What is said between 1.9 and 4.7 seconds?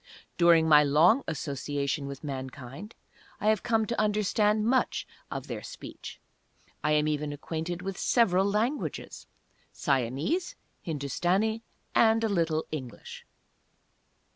with mankind I have come to understand